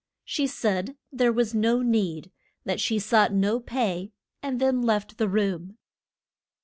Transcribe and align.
She 0.25 0.47
said 0.47 0.97
there 1.11 1.31
was 1.31 1.53
no 1.53 1.83
need, 1.83 2.31
that 2.63 2.79
she 2.81 2.97
sought 2.97 3.31
no 3.33 3.59
pay, 3.59 4.11
and 4.41 4.59
then 4.59 4.81
left 4.81 5.19
the 5.19 5.29
room. 5.29 5.77